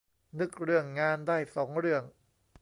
[0.39, 2.03] นึกเรื่องงานได้สองเรื่อง